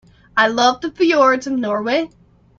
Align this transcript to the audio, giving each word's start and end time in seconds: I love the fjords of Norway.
I 0.35 0.47
love 0.47 0.81
the 0.81 0.89
fjords 0.89 1.45
of 1.45 1.53
Norway. 1.53 2.09